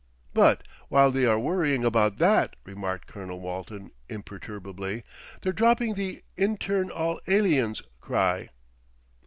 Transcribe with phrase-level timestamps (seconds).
[0.33, 5.03] "But while they are worrying about that," remarked Colonel Walton imperturbably,
[5.43, 8.49] "they're dropping the 'intern all aliens' cry."